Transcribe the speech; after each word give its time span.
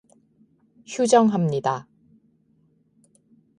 휴정합니다. 0.87 1.87